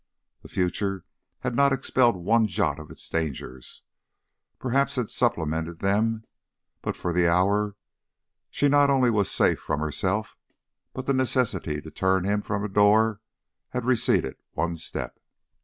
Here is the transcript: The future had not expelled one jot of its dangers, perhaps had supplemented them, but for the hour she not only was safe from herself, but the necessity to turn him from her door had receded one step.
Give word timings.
The 0.41 0.47
future 0.49 1.05
had 1.41 1.53
not 1.55 1.71
expelled 1.71 2.15
one 2.15 2.47
jot 2.47 2.79
of 2.79 2.89
its 2.89 3.07
dangers, 3.07 3.83
perhaps 4.57 4.95
had 4.95 5.11
supplemented 5.11 5.77
them, 5.77 6.23
but 6.81 6.95
for 6.95 7.13
the 7.13 7.27
hour 7.27 7.75
she 8.49 8.67
not 8.67 8.89
only 8.89 9.11
was 9.11 9.29
safe 9.29 9.59
from 9.59 9.79
herself, 9.79 10.35
but 10.93 11.05
the 11.05 11.13
necessity 11.13 11.81
to 11.81 11.91
turn 11.91 12.23
him 12.23 12.41
from 12.41 12.63
her 12.63 12.67
door 12.67 13.21
had 13.73 13.85
receded 13.85 14.37
one 14.53 14.75
step. 14.75 15.19